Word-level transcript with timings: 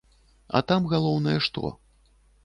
А 0.59 0.61
там 0.69 0.87
галоўнае 0.93 1.35
што? 1.47 1.71